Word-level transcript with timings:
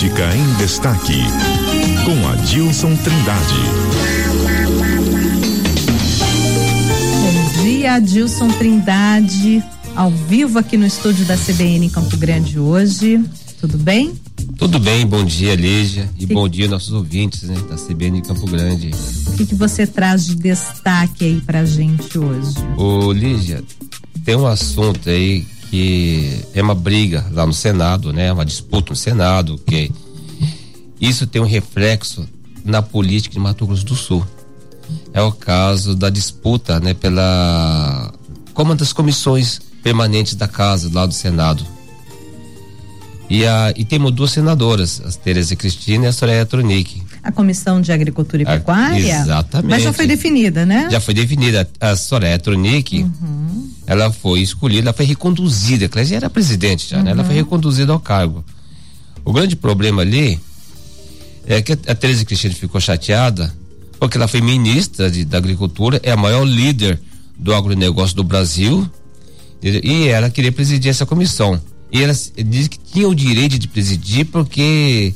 Política 0.00 0.34
em 0.34 0.54
Destaque, 0.54 1.22
com 2.06 2.28
Adilson 2.28 2.96
Trindade. 2.96 3.54
Bom 7.20 7.62
dia, 7.62 7.94
Adilson 7.96 8.48
Trindade, 8.48 9.62
ao 9.94 10.10
vivo 10.10 10.58
aqui 10.58 10.78
no 10.78 10.86
estúdio 10.86 11.26
da 11.26 11.36
CBN 11.36 11.84
em 11.84 11.88
Campo 11.90 12.16
Grande 12.16 12.58
hoje. 12.58 13.22
Tudo 13.60 13.76
bem? 13.76 14.14
Tudo 14.56 14.78
bem, 14.78 15.06
bom 15.06 15.22
dia, 15.22 15.54
Lígia, 15.54 16.08
e 16.18 16.24
bom 16.24 16.48
dia 16.48 16.66
nossos 16.66 16.94
ouvintes, 16.94 17.42
né, 17.42 17.56
da 17.68 17.76
CBN 17.76 18.20
em 18.20 18.22
Campo 18.22 18.46
Grande. 18.46 18.92
O 19.26 19.32
que, 19.36 19.44
que 19.44 19.54
você 19.54 19.86
traz 19.86 20.24
de 20.24 20.34
destaque 20.34 21.26
aí 21.26 21.40
pra 21.42 21.66
gente 21.66 22.18
hoje? 22.18 22.54
Ô, 22.78 23.12
Lígia, 23.12 23.62
tem 24.24 24.34
um 24.34 24.46
assunto 24.46 25.10
aí 25.10 25.44
que 25.70 26.44
é 26.52 26.60
uma 26.60 26.74
briga 26.74 27.24
lá 27.30 27.46
no 27.46 27.52
Senado, 27.52 28.12
né? 28.12 28.32
Uma 28.32 28.44
disputa 28.44 28.90
no 28.90 28.96
Senado, 28.96 29.60
que 29.64 29.90
isso 31.00 31.26
tem 31.26 31.40
um 31.40 31.46
reflexo 31.46 32.28
na 32.64 32.82
política 32.82 33.32
de 33.32 33.40
Mato 33.40 33.66
Grosso 33.66 33.86
do 33.86 33.94
Sul. 33.94 34.26
É 35.12 35.22
o 35.22 35.30
caso 35.30 35.94
da 35.94 36.10
disputa, 36.10 36.80
né, 36.80 36.92
pela 36.92 38.12
como 38.52 38.74
das 38.74 38.92
comissões 38.92 39.60
permanentes 39.82 40.34
da 40.34 40.48
casa 40.48 40.90
lá 40.92 41.06
do 41.06 41.14
Senado. 41.14 41.64
E, 43.28 43.46
a, 43.46 43.72
e 43.76 43.84
temos 43.84 44.10
duas 44.10 44.32
senadoras, 44.32 45.00
as 45.04 45.14
Tereza 45.14 45.54
Cristina 45.54 46.06
e 46.06 46.08
a 46.08 46.12
Soraya 46.12 46.44
Tronic. 46.44 47.00
A 47.22 47.30
Comissão 47.30 47.80
de 47.80 47.92
Agricultura 47.92 48.42
e 48.42 48.46
Pecuária? 48.46 49.20
exatamente. 49.20 49.70
Mas 49.70 49.82
já 49.82 49.92
foi 49.92 50.06
definida, 50.06 50.64
né? 50.64 50.88
Já 50.90 51.00
foi 51.00 51.14
definida. 51.14 51.68
A 51.78 51.96
Soraya 51.96 52.38
Tronic, 52.38 53.02
uhum. 53.02 53.70
ela 53.86 54.10
foi 54.10 54.40
escolhida, 54.40 54.88
ela 54.88 54.92
foi 54.92 55.06
reconduzida, 55.06 55.88
ela 55.92 56.04
já 56.04 56.16
era 56.16 56.30
presidente 56.30 56.88
já, 56.88 56.98
uhum. 56.98 57.04
né? 57.04 57.10
Ela 57.10 57.24
foi 57.24 57.34
uhum. 57.34 57.42
reconduzida 57.42 57.92
ao 57.92 58.00
cargo. 58.00 58.44
O 59.24 59.32
grande 59.32 59.54
problema 59.54 60.02
ali 60.02 60.40
é 61.46 61.60
que 61.60 61.72
a 61.72 61.94
Tereza 61.94 62.24
Cristina 62.24 62.54
ficou 62.54 62.80
chateada 62.80 63.52
porque 63.98 64.16
ela 64.16 64.26
foi 64.26 64.40
ministra 64.40 65.10
de, 65.10 65.26
da 65.26 65.36
Agricultura, 65.36 66.00
é 66.02 66.10
a 66.10 66.16
maior 66.16 66.44
líder 66.44 66.98
do 67.38 67.54
agronegócio 67.54 68.16
do 68.16 68.24
Brasil 68.24 68.90
e 69.62 70.08
ela 70.08 70.30
queria 70.30 70.50
presidir 70.50 70.90
essa 70.90 71.04
comissão. 71.04 71.60
E 71.92 72.02
ela 72.02 72.12
disse 72.12 72.70
que 72.70 72.78
tinha 72.78 73.06
o 73.06 73.14
direito 73.14 73.58
de 73.58 73.68
presidir 73.68 74.24
porque 74.26 75.14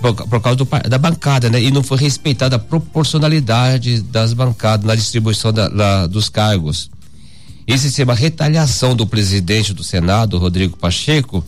por, 0.00 0.14
por 0.14 0.40
causa 0.40 0.56
do, 0.56 0.68
da 0.88 0.98
bancada, 0.98 1.50
né? 1.50 1.62
E 1.62 1.70
não 1.70 1.82
foi 1.82 1.98
respeitada 1.98 2.56
a 2.56 2.58
proporcionalidade 2.58 4.02
das 4.02 4.32
bancadas 4.32 4.86
na 4.86 4.94
distribuição 4.94 5.52
da, 5.52 5.68
la, 5.68 6.06
dos 6.06 6.28
cargos. 6.28 6.90
Isso 7.66 8.00
é 8.00 8.04
uma 8.04 8.14
retaliação 8.14 8.96
do 8.96 9.06
presidente 9.06 9.72
do 9.72 9.84
Senado, 9.84 10.38
Rodrigo 10.38 10.76
Pacheco, 10.76 11.44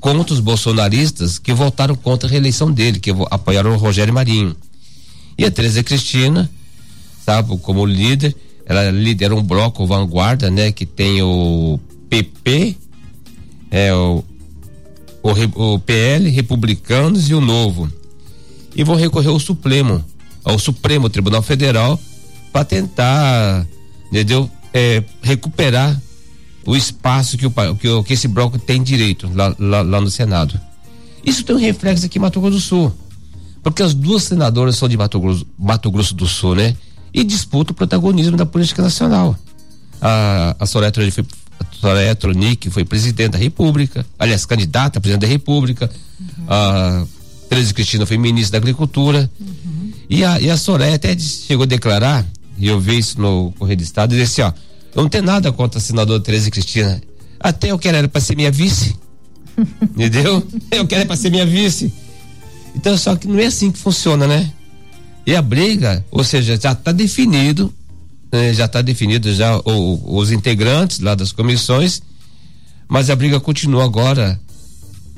contra 0.00 0.32
os 0.32 0.40
bolsonaristas 0.40 1.38
que 1.38 1.52
votaram 1.52 1.94
contra 1.94 2.28
a 2.28 2.30
reeleição 2.30 2.70
dele, 2.70 3.00
que 3.00 3.10
apoiaram 3.30 3.72
o 3.72 3.76
Rogério 3.76 4.14
Marinho. 4.14 4.56
E 5.36 5.44
a 5.44 5.50
Teresa 5.50 5.82
Cristina, 5.82 6.48
sabe, 7.24 7.58
como 7.58 7.84
líder, 7.84 8.34
ela 8.64 8.90
lidera 8.90 9.34
um 9.34 9.42
bloco 9.42 9.86
vanguarda, 9.86 10.50
né? 10.50 10.72
Que 10.72 10.86
tem 10.86 11.20
o 11.22 11.78
PP, 12.08 12.76
é 13.70 13.92
o, 13.92 14.24
o, 15.22 15.74
o 15.74 15.78
PL, 15.80 16.30
Republicanos 16.30 17.28
e 17.28 17.34
o 17.34 17.40
Novo. 17.40 17.90
E 18.76 18.84
vão 18.84 18.94
recorrer 18.94 19.28
ao 19.28 19.40
Supremo, 19.40 20.04
ao 20.44 20.58
Supremo 20.58 21.08
Tribunal 21.08 21.42
Federal, 21.42 21.98
para 22.52 22.64
tentar, 22.64 23.66
entendeu? 24.08 24.50
É, 24.72 25.02
recuperar 25.22 25.98
o 26.66 26.76
espaço 26.76 27.38
que, 27.38 27.46
o, 27.46 27.50
que, 27.50 28.02
que 28.04 28.12
esse 28.12 28.28
bloco 28.28 28.58
tem 28.58 28.82
direito 28.82 29.30
lá, 29.34 29.54
lá, 29.58 29.80
lá, 29.80 30.00
no 30.00 30.10
Senado. 30.10 30.60
Isso 31.24 31.42
tem 31.42 31.56
um 31.56 31.58
reflexo 31.58 32.04
aqui 32.04 32.18
em 32.18 32.20
Mato 32.20 32.40
Grosso 32.40 32.56
do 32.56 32.60
Sul. 32.60 32.92
Porque 33.62 33.82
as 33.82 33.94
duas 33.94 34.24
senadoras 34.24 34.76
são 34.76 34.88
de 34.88 34.96
Mato 34.96 35.18
Grosso, 35.18 35.46
Mato 35.58 35.90
Grosso 35.90 36.14
do 36.14 36.26
Sul, 36.26 36.54
né? 36.54 36.76
E 37.14 37.24
disputam 37.24 37.72
o 37.72 37.74
protagonismo 37.74 38.36
da 38.36 38.44
política 38.44 38.82
nacional. 38.82 39.36
A, 40.00 40.54
a 40.58 40.66
Soraya 40.66 40.92
foi 41.10 41.24
Soraya 41.80 42.14
Tronic 42.14 42.70
foi 42.70 42.84
presidente 42.84 43.32
da 43.32 43.38
República, 43.38 44.04
aliás, 44.18 44.44
candidata 44.44 44.98
a 44.98 45.00
presidente 45.00 45.22
da 45.22 45.26
República. 45.26 45.90
Uhum. 46.20 46.44
A 46.48 47.06
Teresa 47.48 47.72
Cristina 47.72 48.06
foi 48.06 48.18
ministra 48.18 48.52
da 48.52 48.64
Agricultura. 48.64 49.30
Uhum. 49.38 49.92
E, 50.08 50.24
a, 50.24 50.40
e 50.40 50.50
a 50.50 50.56
Soraya 50.56 50.96
até 50.96 51.16
chegou 51.18 51.64
a 51.64 51.66
declarar, 51.66 52.24
e 52.58 52.68
eu 52.68 52.80
vi 52.80 52.98
isso 52.98 53.20
no 53.20 53.52
Correio 53.58 53.76
do 53.78 53.82
Estado, 53.82 54.14
e 54.14 54.18
disse 54.18 54.42
ó, 54.42 54.52
eu 54.94 55.02
não 55.02 55.08
tenho 55.08 55.24
nada 55.24 55.52
contra 55.52 55.78
a 55.78 55.82
senadora 55.82 56.20
Teresa 56.20 56.50
Cristina. 56.50 57.02
Até 57.38 57.70
eu 57.70 57.78
quero 57.78 57.96
ela 57.96 58.08
para 58.08 58.20
ser 58.20 58.36
minha 58.36 58.50
vice. 58.50 58.96
Entendeu? 59.82 60.46
Eu 60.70 60.86
quero 60.86 61.02
ela 61.02 61.06
para 61.06 61.16
ser 61.16 61.30
minha 61.30 61.46
vice. 61.46 61.92
Então, 62.74 62.96
só 62.96 63.16
que 63.16 63.26
não 63.26 63.38
é 63.38 63.46
assim 63.46 63.70
que 63.70 63.78
funciona, 63.78 64.26
né? 64.26 64.52
E 65.26 65.34
a 65.34 65.42
briga, 65.42 66.04
ou 66.10 66.22
seja, 66.22 66.58
já 66.58 66.72
está 66.72 66.92
definido 66.92 67.72
né, 68.32 68.52
já 68.52 68.66
está 68.66 68.82
definido 68.82 69.32
já 69.34 69.56
o, 69.58 70.18
os 70.18 70.30
integrantes 70.30 71.00
lá 71.00 71.14
das 71.14 71.32
comissões, 71.32 72.02
mas 72.88 73.10
a 73.10 73.16
briga 73.16 73.40
continua 73.40 73.84
agora 73.84 74.38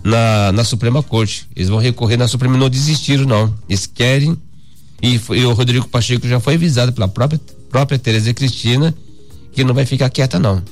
na, 0.03 0.53
na 0.53 0.65
Suprema 0.65 1.03
Corte. 1.03 1.49
Eles 1.55 1.69
vão 1.69 1.79
recorrer 1.79 2.17
na 2.17 2.29
Suprema 2.29 2.57
não 2.57 2.69
desistiram 2.69 3.25
não. 3.25 3.55
Eles 3.69 3.87
querem 3.87 4.37
e, 5.03 5.21
e 5.31 5.45
o 5.45 5.53
Rodrigo 5.53 5.89
Pacheco 5.89 6.27
já 6.27 6.41
foi 6.41 6.55
avisado 6.55 6.93
pela 6.93 7.09
própria 7.09 7.41
própria 7.71 7.99
Tereza 7.99 8.33
Cristina 8.33 8.95
que 9.53 9.63
não 9.63 9.75
vai 9.75 9.85
ficar 9.85 10.11
quieta 10.11 10.39
não. 10.39 10.63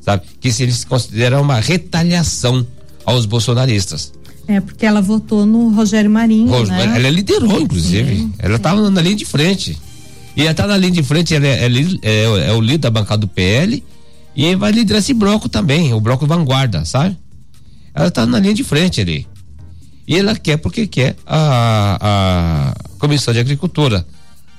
Sabe? 0.00 0.22
Que 0.40 0.52
se 0.52 0.62
eles 0.62 0.84
consideram 0.84 1.42
uma 1.42 1.60
retaliação 1.60 2.66
aos 3.04 3.26
bolsonaristas. 3.26 4.12
É, 4.46 4.60
porque 4.60 4.86
ela 4.86 5.02
votou 5.02 5.44
no 5.44 5.70
Rogério 5.74 6.10
Marinho, 6.10 6.48
Ros, 6.48 6.70
né? 6.70 6.96
Ela 6.96 7.10
liderou, 7.10 7.60
inclusive. 7.60 8.16
Sim, 8.16 8.32
ela 8.38 8.56
estava 8.56 8.90
na 8.90 9.02
linha 9.02 9.16
de 9.16 9.26
frente. 9.26 9.78
E 10.34 10.42
ela 10.42 10.54
tá 10.54 10.66
na 10.66 10.76
linha 10.76 10.92
de 10.92 11.02
frente, 11.02 11.34
ele 11.34 11.46
é, 11.48 11.66
é, 12.02 12.48
é, 12.48 12.52
o 12.52 12.60
líder 12.60 12.78
da 12.78 12.90
bancada 12.90 13.20
do 13.20 13.28
PL 13.28 13.82
e 14.36 14.54
vai 14.54 14.70
liderar 14.70 15.00
esse 15.00 15.12
bloco 15.12 15.48
também, 15.48 15.92
o 15.92 16.00
bloco 16.00 16.26
vanguarda, 16.26 16.84
sabe? 16.84 17.16
Ela 17.98 18.10
tá 18.10 18.26
na 18.26 18.38
linha 18.38 18.54
de 18.54 18.64
frente 18.64 19.00
ali. 19.00 19.26
E 20.06 20.16
ela 20.16 20.34
quer 20.36 20.56
porque 20.56 20.86
quer 20.86 21.16
a, 21.26 21.98
a 22.00 22.74
Comissão 22.98 23.34
de 23.34 23.40
Agricultura. 23.40 24.06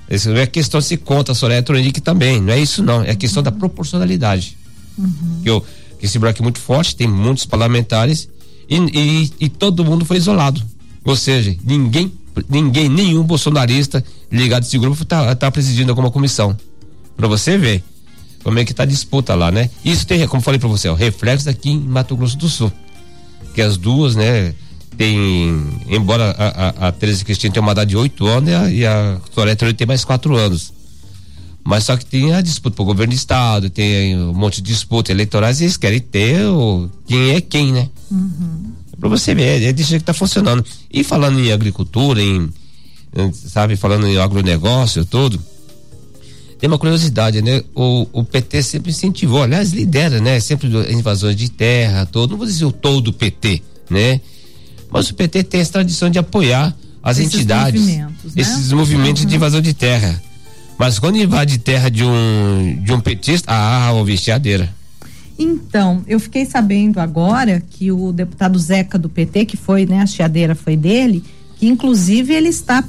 Isso 0.10 0.30
não 0.30 0.38
é 0.38 0.48
questão 0.48 0.80
de 0.80 0.86
se 0.86 0.98
conta 0.98 1.32
a 1.32 1.36
Soraya 1.36 1.62
Tronic 1.62 2.02
também, 2.02 2.42
não 2.42 2.54
é 2.54 2.60
isso 2.60 2.82
não, 2.82 3.04
é 3.04 3.12
a 3.12 3.16
questão 3.16 3.42
uhum. 3.42 3.46
da 3.46 3.52
proporcionalidade. 3.52 4.58
Uhum. 4.98 5.40
Que, 5.44 5.50
eu, 5.50 5.66
que 6.00 6.06
esse 6.06 6.18
bloco 6.18 6.40
é 6.40 6.44
muito 6.44 6.60
forte, 6.60 6.96
tem 6.96 7.08
muitos 7.08 7.46
parlamentares 7.46 8.28
e, 8.68 8.78
e, 8.78 9.32
e 9.40 9.50
todo 9.50 9.86
mundo 9.86 10.06
foi 10.06 10.18
isolado. 10.18 10.62
Ou 11.04 11.16
seja, 11.16 11.56
ninguém 11.64 12.12
ninguém, 12.48 12.88
nenhum 12.88 13.24
bolsonarista 13.24 14.04
ligado 14.32 14.64
a 14.64 14.66
esse 14.66 14.78
grupo 14.78 15.04
tá, 15.04 15.36
tá 15.36 15.50
presidindo 15.52 15.92
alguma 15.92 16.12
comissão. 16.12 16.56
Para 17.18 17.28
você 17.28 17.58
ver 17.58 17.84
como 18.44 18.60
é 18.60 18.66
que 18.66 18.74
tá 18.74 18.84
a 18.84 18.86
disputa 18.86 19.36
lá, 19.36 19.52
né? 19.52 19.70
Isso 19.84 20.06
tem, 20.06 20.26
como 20.28 20.42
falei 20.42 20.60
para 20.60 20.70
você, 20.70 20.88
o 20.88 20.94
reflexo 20.94 21.50
aqui 21.50 21.72
em 21.72 21.80
Mato 21.80 22.16
Grosso 22.16 22.38
do 22.38 22.48
Sul. 22.48 22.72
Que 23.60 23.64
as 23.64 23.78
duas, 23.78 24.16
né, 24.16 24.54
tem, 24.98 25.62
embora 25.90 26.36
a, 26.38 26.86
a, 26.86 26.88
a 26.88 26.92
Teresa 26.92 27.26
Cristina 27.26 27.54
tenha 27.54 27.62
uma 27.62 27.74
idade 27.74 27.90
de 27.90 27.98
oito 27.98 28.26
anos 28.26 28.50
e 28.50 28.54
a, 28.54 28.70
e 28.72 28.86
a 28.86 29.20
tem 29.76 29.88
mais 29.88 30.06
quatro 30.06 30.36
anos. 30.36 30.72
Mas 31.64 31.84
só 31.84 31.98
que 31.98 32.06
tem 32.06 32.34
a 32.34 32.42
disputa 32.42 32.78
pro 32.78 32.86
governo 32.86 33.14
do 33.14 33.18
estado, 33.18 33.70
tem 33.70 34.18
um 34.18 34.34
monte 34.34 34.62
de 34.62 34.72
disputa 34.72 35.12
eleitorais 35.12 35.60
e 35.60 35.66
eles 35.66 35.78
querem 35.78 36.00
ter 36.00 36.46
o, 36.46 36.90
quem 37.06 37.32
é 37.32 37.42
quem, 37.42 37.72
né? 37.72 37.90
Uhum 38.10 38.80
para 39.00 39.10
você 39.10 39.34
ver, 39.34 39.64
é 39.64 39.76
jeito 39.76 40.02
que 40.02 40.06
tá 40.06 40.14
funcionando. 40.14 40.64
E 40.92 41.04
falando 41.04 41.40
em 41.40 41.52
agricultura, 41.52 42.22
em, 42.22 42.50
sabe, 43.32 43.76
falando 43.78 44.06
em 44.06 44.18
agronegócio, 44.18 45.06
tudo, 45.06 45.42
tem 46.60 46.68
uma 46.68 46.78
curiosidade, 46.78 47.42
né? 47.42 47.64
O, 47.74 48.06
o 48.12 48.24
PT 48.24 48.62
sempre 48.64 48.92
incentivou, 48.92 49.42
aliás, 49.42 49.72
lidera, 49.72 50.20
né? 50.20 50.40
Sempre 50.42 50.68
invasões 50.92 51.36
de 51.36 51.50
terra, 51.50 52.06
todo, 52.06 52.32
não 52.32 52.38
vou 52.38 52.46
dizer 52.46 52.66
o 52.66 52.72
todo 52.72 53.14
PT, 53.14 53.64
né? 53.90 54.20
Mas 54.92 55.10
o 55.10 55.14
PT 55.14 55.44
tem 55.44 55.62
essa 55.62 55.72
tradição 55.72 56.10
de 56.10 56.20
apoiar 56.20 56.76
as 57.02 57.18
esses 57.18 57.34
entidades, 57.34 57.82
movimentos, 57.82 58.36
né? 58.36 58.42
esses 58.42 58.72
movimentos 58.74 59.24
uhum. 59.24 59.30
de 59.30 59.36
invasão 59.36 59.62
de 59.62 59.74
terra. 59.74 60.22
Mas 60.78 61.00
quando 61.00 61.18
invade 61.18 61.58
terra 61.60 61.90
de 61.90 62.04
um 62.04 62.82
de 62.84 62.92
um 62.92 63.00
petista, 63.00 63.52
ah, 63.52 63.94
o 63.94 64.04
vestiadeira. 64.04 64.74
Então, 65.38 66.04
eu 66.06 66.20
fiquei 66.20 66.46
sabendo 66.46 67.00
agora 67.00 67.64
que 67.70 67.90
o 67.90 68.12
deputado 68.12 68.60
Zeca 68.60 68.98
do 68.98 69.08
PT, 69.08 69.46
que 69.46 69.56
foi, 69.56 69.86
né, 69.86 70.02
a 70.02 70.06
chiadeira 70.06 70.54
foi 70.54 70.76
dele, 70.76 71.24
que 71.58 71.68
inclusive 71.68 72.34
ele 72.34 72.50
está 72.50 72.84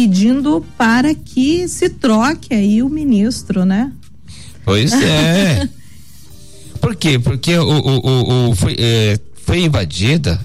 pedindo 0.00 0.64
para 0.78 1.14
que 1.14 1.68
se 1.68 1.90
troque 1.90 2.54
aí 2.54 2.82
o 2.82 2.88
ministro, 2.88 3.66
né? 3.66 3.92
Pois 4.64 4.94
é. 4.94 5.68
Por 6.80 6.96
quê? 6.96 7.18
Porque 7.18 7.54
o, 7.58 7.68
o, 7.68 7.98
o, 7.98 8.50
o 8.50 8.54
foi, 8.54 8.76
é, 8.78 9.20
foi 9.44 9.62
invadida, 9.62 10.40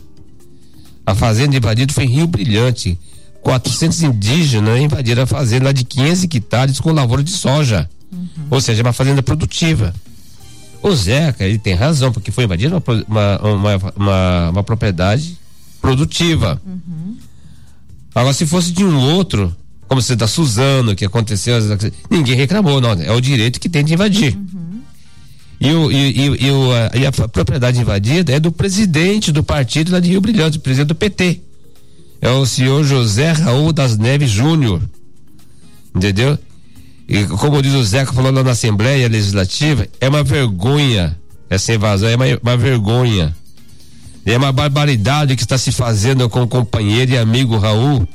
a 1.06 1.16
fazenda 1.16 1.56
invadida 1.56 1.94
foi 1.94 2.04
em 2.04 2.10
Rio 2.10 2.28
Brilhante. 2.28 3.00
400 3.42 4.04
indígenas 4.04 4.82
invadiram 4.82 5.24
a 5.24 5.28
fazenda 5.28 5.74
de 5.74 5.86
15 5.86 6.26
hectares 6.26 6.80
com 6.82 6.92
lavoura 6.92 7.24
de 7.24 7.32
soja. 7.32 7.90
Uhum. 8.12 8.28
Ou 8.50 8.60
seja, 8.60 8.82
uma 8.82 8.92
fazenda 8.92 9.24
produtiva. 9.24 9.94
O 10.84 10.94
Zeca, 10.94 11.46
ele 11.46 11.60
tem 11.60 11.76
razão, 11.76 12.12
porque 12.12 12.32
foi 12.32 12.44
invadida 12.44 12.76
uma, 12.76 12.84
uma, 13.08 13.40
uma, 13.40 13.94
uma, 13.96 14.50
uma 14.50 14.64
propriedade 14.64 15.38
produtiva. 15.80 16.62
Uhum. 16.66 17.16
Agora, 18.16 18.34
se 18.34 18.46
fosse 18.48 18.72
de 18.72 18.86
um 18.86 18.98
outro, 18.98 19.54
como 19.88 20.02
se 20.02 20.16
da 20.16 20.26
Suzano, 20.26 20.96
que 20.96 21.04
aconteceu, 21.04 21.58
ninguém 22.10 22.36
reclamou, 22.36 22.80
não. 22.80 22.94
É 22.94 23.12
o 23.12 23.20
direito 23.20 23.60
que 23.60 23.68
tem 23.68 23.84
de 23.84 23.94
invadir. 23.94 24.36
Uhum. 24.36 24.82
E, 25.60 25.72
o, 25.72 25.92
e, 25.92 26.48
e, 26.96 27.06
a, 27.06 27.10
a, 27.10 27.28
propriedade 27.28 27.80
invadida 27.80 28.34
é 28.34 28.40
do 28.40 28.52
presidente 28.52 29.32
do 29.32 29.44
partido 29.44 29.92
lá 29.92 30.00
de 30.00 30.10
Rio 30.10 30.22
Brilhante, 30.22 30.60
presidente 30.60 30.88
do 30.88 30.96
PT. 30.96 31.42
É 32.22 32.30
o 32.32 32.46
senhor 32.46 32.84
José 32.86 33.32
Raul 33.34 33.74
das 33.74 33.98
Neves 33.98 34.32
Júnior. 34.32 34.82
Entendeu? 35.94 36.38
E 37.08 37.26
como 37.26 37.62
diz 37.62 37.74
o 37.74 37.84
Zeca 37.84 38.12
falando 38.14 38.44
na 38.44 38.52
Assembleia 38.52 39.08
Legislativa, 39.08 39.88
é 40.00 40.10
uma 40.10 40.24
vergonha 40.24 41.16
essa 41.50 41.74
invasão, 41.74 42.10
é 42.10 42.16
uma, 42.16 42.26
uma 42.42 42.58
vergonha. 42.58 43.36
É 44.26 44.38
uma 44.38 44.52
barbaridade 44.52 45.36
que 45.36 45.44
está 45.44 45.58
se 45.58 45.72
fazendo 45.72 46.28
com 46.30 46.42
o 46.42 46.48
companheiro 46.48 47.12
e 47.12 47.18
amigo 47.18 47.58
Raul, 47.58 48.08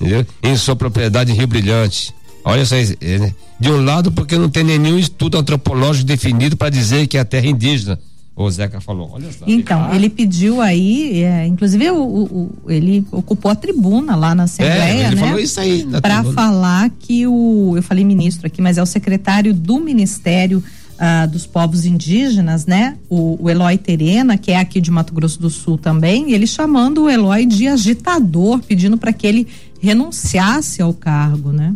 entendeu? 0.00 0.26
Em 0.42 0.56
sua 0.56 0.74
propriedade 0.74 1.30
em 1.30 1.34
Rio 1.34 1.46
Brilhante. 1.46 2.14
Olha 2.42 2.64
só, 2.64 2.76
é, 2.76 3.18
né? 3.18 3.34
de 3.60 3.70
um 3.70 3.84
lado 3.84 4.10
porque 4.10 4.36
não 4.36 4.48
tem 4.48 4.64
nenhum 4.64 4.98
estudo 4.98 5.38
antropológico 5.38 6.06
definido 6.06 6.56
para 6.56 6.70
dizer 6.70 7.06
que 7.06 7.16
é 7.16 7.20
a 7.20 7.24
terra 7.24 7.46
indígena. 7.46 7.98
O 8.36 8.50
Zeca 8.50 8.80
falou, 8.80 9.10
olha 9.12 9.30
só. 9.30 9.44
Então, 9.46 9.94
ele 9.94 10.10
pediu 10.10 10.60
aí, 10.60 11.22
é, 11.22 11.46
inclusive 11.46 11.88
o, 11.92 12.02
o, 12.02 12.52
ele 12.66 13.06
ocupou 13.12 13.48
a 13.48 13.54
tribuna 13.54 14.16
lá 14.16 14.34
na 14.34 14.42
Assembleia, 14.42 14.82
é, 14.82 15.06
ele 15.06 15.14
né? 15.14 15.20
falou 15.20 15.38
isso 15.38 15.60
aí. 15.60 15.86
Para 16.02 16.24
falar 16.24 16.90
que 16.98 17.26
o, 17.28 17.74
eu 17.76 17.82
falei 17.82 18.04
ministro 18.04 18.46
aqui, 18.48 18.60
mas 18.60 18.76
é 18.76 18.82
o 18.82 18.86
secretário 18.86 19.54
do 19.54 19.78
Ministério 19.78 20.64
ah, 20.98 21.26
dos 21.26 21.46
povos 21.46 21.84
indígenas, 21.84 22.66
né? 22.66 22.96
O, 23.08 23.42
o 23.42 23.50
Eloy 23.50 23.76
Terena, 23.78 24.36
que 24.38 24.50
é 24.50 24.58
aqui 24.58 24.80
de 24.80 24.90
Mato 24.90 25.12
Grosso 25.12 25.40
do 25.40 25.50
Sul 25.50 25.76
também, 25.76 26.32
ele 26.32 26.46
chamando 26.46 27.04
o 27.04 27.10
Eloy 27.10 27.46
de 27.46 27.66
agitador, 27.66 28.60
pedindo 28.60 28.96
para 28.96 29.12
que 29.12 29.26
ele 29.26 29.48
renunciasse 29.80 30.80
ao 30.80 30.94
cargo, 30.94 31.52
né? 31.52 31.74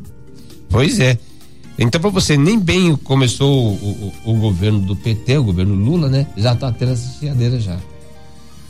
Pois 0.69 1.00
é. 1.00 1.19
Então, 1.79 2.00
para 2.00 2.11
você, 2.11 2.37
nem 2.37 2.59
bem 2.59 2.97
começou 2.97 3.73
o, 3.73 4.12
o, 4.25 4.32
o, 4.32 4.35
governo 4.35 4.81
do 4.81 4.97
PT, 4.97 5.38
o 5.38 5.44
governo 5.44 5.75
Lula, 5.75 6.09
né? 6.09 6.26
Já 6.37 6.55
tá 6.55 6.73
tendo 6.73 6.93
essa 6.93 7.19
chiadeira 7.19 7.61
já. 7.61 7.76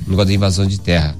No 0.01 0.11
negócio 0.11 0.29
da 0.29 0.35
invasão 0.35 0.67
de 0.67 0.79
terra. 0.79 1.17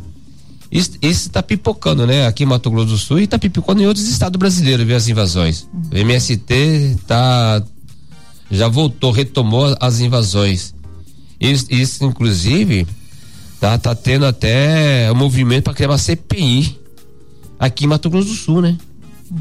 Isso, 0.71 0.99
está 1.01 1.43
pipocando, 1.43 2.07
né? 2.07 2.27
Aqui 2.27 2.43
em 2.43 2.47
Mato 2.47 2.71
Grosso 2.71 2.89
do 2.89 2.99
Sul 2.99 3.21
e 3.21 3.25
está 3.25 3.39
pipocando 3.39 3.83
em 3.83 3.87
outros 3.87 4.07
estados 4.07 4.39
brasileiros, 4.39 4.87
viu? 4.87 4.97
As 4.97 5.09
invasões. 5.09 5.67
O 5.91 5.97
MST 5.97 6.99
tá, 7.07 7.63
já 8.51 8.69
voltou, 8.69 9.11
retomou 9.11 9.77
as 9.81 10.01
invasões. 10.01 10.75
Isso, 11.41 11.67
isso 11.71 12.05
inclusive, 12.05 12.87
tá, 13.61 13.79
tá 13.79 13.95
tendo 13.95 14.27
até 14.27 15.11
um 15.13 15.15
movimento 15.15 15.65
para 15.65 15.75
criar 15.75 15.91
uma 15.91 15.99
CPI 15.99 16.79
aqui 17.59 17.85
em 17.85 17.89
Mato 17.89 18.11
Grosso 18.11 18.29
do 18.29 18.35
Sul, 18.35 18.63
né? 18.63 18.77
Uhum. 19.31 19.39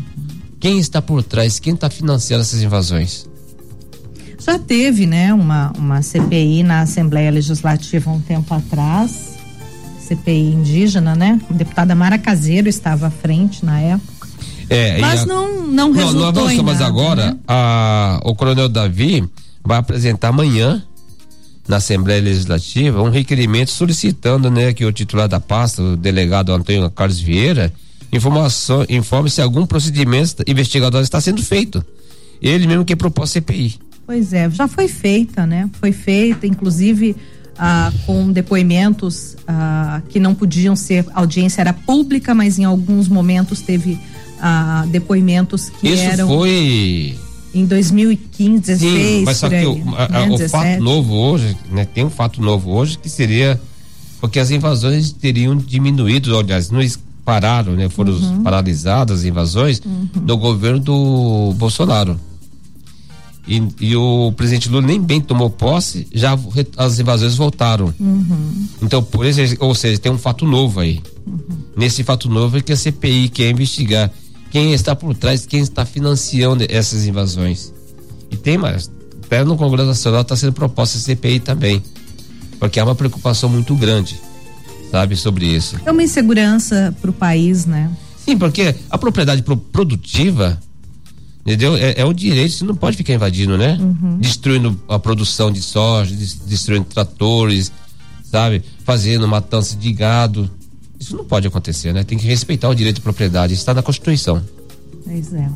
Quem 0.60 0.80
está 0.80 1.02
por 1.02 1.24
trás? 1.24 1.60
Quem 1.60 1.74
está 1.74 1.90
financiando 1.90 2.42
essas 2.42 2.62
invasões? 2.62 3.28
Já 4.40 4.58
teve, 4.58 5.06
né, 5.06 5.34
uma, 5.34 5.74
uma 5.78 6.02
CPI 6.02 6.64
na 6.64 6.82
Assembleia 6.82 7.30
Legislativa 7.30 8.10
um 8.10 8.22
tempo 8.22 8.54
atrás, 8.54 9.36
CPI 10.00 10.54
indígena, 10.54 11.16
né? 11.16 11.40
A 11.50 11.54
deputada 11.54 11.94
Mara 11.94 12.18
Caseiro 12.18 12.70
estava 12.70 13.08
à 13.08 13.10
frente 13.10 13.66
na 13.66 13.80
época. 13.80 14.17
É, 14.70 15.00
mas 15.00 15.24
a, 15.24 15.26
não, 15.26 15.64
não 15.68 15.92
resultou 15.92 16.22
não, 16.26 16.32
não 16.32 16.42
avançou, 16.44 16.64
mas 16.64 16.82
agora 16.82 17.32
né? 17.32 17.38
a, 17.48 18.20
o 18.24 18.36
coronel 18.36 18.68
Davi 18.68 19.28
vai 19.64 19.78
apresentar 19.78 20.30
amanhã 20.30 20.84
na 21.68 21.78
Assembleia 21.78 22.22
Legislativa 22.22 23.02
um 23.02 23.10
requerimento 23.10 23.72
solicitando, 23.72 24.50
né, 24.50 24.74
que 24.74 24.86
o 24.86 24.92
titular 24.92 25.28
da 25.28 25.40
pasta, 25.40 25.82
o 25.82 25.98
delegado 25.98 26.54
Antônio 26.54 26.90
Carlos 26.90 27.20
Vieira, 27.20 27.74
informação, 28.12 28.86
informe 28.90 29.30
se 29.30 29.42
algum 29.42 29.66
procedimento 29.66 30.44
investigador 30.48 31.02
está 31.02 31.20
sendo 31.20 31.44
feito. 31.44 31.86
Ele 32.42 32.68
mesmo 32.68 32.86
que 32.86 32.96
propôs 32.96 33.32
CPI. 33.32 33.80
Pois 34.06 34.32
é, 34.32 34.50
já 34.50 34.68
foi 34.68 34.88
feita, 34.88 35.46
né? 35.46 35.70
Foi 35.74 35.92
feita, 35.92 36.48
inclusive 36.48 37.16
ah, 37.58 37.92
com 38.06 38.32
depoimentos 38.32 39.36
ah, 39.48 40.02
que 40.08 40.20
não 40.20 40.34
podiam 40.34 40.76
ser, 40.76 41.06
a 41.14 41.20
audiência 41.20 41.62
era 41.62 41.74
pública, 41.74 42.34
mas 42.34 42.58
em 42.58 42.64
alguns 42.64 43.08
momentos 43.08 43.62
teve 43.62 44.00
depoimentos 44.90 45.70
que 45.70 45.90
Isso 45.90 46.04
eram. 46.04 46.28
foi 46.28 47.18
em 47.54 47.66
2015, 47.66 48.60
16. 48.60 48.80
Sim, 48.80 49.24
mas 49.24 49.38
só 49.38 49.50
que 49.50 49.66
o, 49.66 49.96
a, 49.96 50.08
né, 50.10 50.30
o 50.30 50.50
fato 50.50 50.82
novo 50.82 51.14
hoje, 51.14 51.58
né? 51.72 51.86
Tem 51.86 52.06
um 52.06 52.10
fato 52.10 52.42
novo 52.42 52.72
hoje 52.72 52.98
que 52.98 53.10
seria 53.10 53.60
porque 54.20 54.40
as 54.40 54.52
invasões 54.52 55.12
teriam 55.12 55.56
diminuído, 55.56 56.38
aliás, 56.38 56.70
não 56.70 56.82
pararam, 57.24 57.74
né? 57.74 57.90
Foram 57.90 58.14
uhum. 58.14 58.44
paralisadas 58.44 59.20
as 59.20 59.26
invasões 59.26 59.82
uhum. 59.86 60.08
do 60.24 60.38
governo 60.38 60.80
do 60.80 61.54
Bolsonaro. 61.58 62.20
E, 63.48 63.64
e, 63.80 63.96
o 63.96 64.34
presidente 64.36 64.68
Lula 64.68 64.86
nem 64.86 65.00
bem 65.00 65.22
tomou 65.22 65.50
posse, 65.50 66.06
já 66.14 66.38
as 66.76 67.00
invasões 67.00 67.36
voltaram. 67.36 67.94
Uhum. 67.98 68.68
Então, 68.82 69.02
por 69.02 69.26
isso, 69.26 69.40
ou 69.60 69.74
seja, 69.74 69.98
tem 70.00 70.12
um 70.12 70.18
fato 70.18 70.46
novo 70.46 70.82
aí. 70.82 71.02
Uhum. 71.26 71.40
Nesse 71.76 72.04
fato 72.04 72.30
novo 72.30 72.58
é 72.58 72.62
que 72.62 72.74
a 72.74 72.78
CPI 72.78 73.30
quer 73.30 73.50
investigar 73.50 74.12
quem 74.52 74.74
está 74.74 74.96
por 74.96 75.16
trás, 75.16 75.46
quem 75.46 75.62
está 75.62 75.86
financiando 75.86 76.66
essas 76.70 77.06
invasões. 77.06 77.74
E 78.32 78.38
tem 78.38 78.58
mais, 78.58 78.90
até 79.24 79.44
no 79.44 79.58
Congresso 79.58 79.88
Nacional 79.88 80.22
está 80.22 80.36
sendo 80.36 80.54
proposta 80.54 80.98
a 80.98 81.02
CPI 81.02 81.40
também, 81.40 81.84
porque 82.60 82.80
há 82.80 82.84
uma 82.84 82.96
preocupação 82.96 83.50
muito 83.50 83.76
grande 83.76 84.20
sabe, 84.92 85.16
sobre 85.16 85.46
isso. 85.46 85.78
É 85.86 85.92
uma 85.92 86.04
insegurança 86.04 86.96
para 87.02 87.10
o 87.10 87.14
país, 87.14 87.66
né? 87.66 87.92
Sim, 88.18 88.38
porque 88.38 88.76
a 88.90 88.98
propriedade 88.98 89.42
pro, 89.42 89.58
produtiva, 89.58 90.60
entendeu? 91.42 91.76
É, 91.76 91.96
é, 91.98 92.06
o 92.06 92.14
direito, 92.14 92.54
você 92.54 92.66
não 92.66 92.76
pode 92.76 92.98
ficar 92.98 93.14
invadindo, 93.14 93.58
né? 93.58 93.78
Uhum. 93.80 94.18
Destruindo 94.20 94.80
a 94.88 95.00
produção 95.00 95.52
de 95.52 95.62
soja, 95.62 96.14
destruindo 96.46 96.86
tratores, 96.86 97.72
sabe? 98.24 98.64
Fazendo 98.84 99.28
matança 99.28 99.76
de 99.76 99.92
gado. 99.94 100.50
Isso 101.00 101.16
não 101.16 101.26
pode 101.26 101.48
acontecer, 101.48 101.94
né? 101.94 102.04
Tem 102.04 102.18
que 102.18 102.26
respeitar 102.26 102.70
o 102.70 102.76
direito 102.76 102.98
de 102.98 103.02
propriedade, 103.02 103.54
está 103.54 103.74
na 103.74 103.84
Constituição. 103.84 104.42
Pois 105.06 105.34
é. 105.34 105.50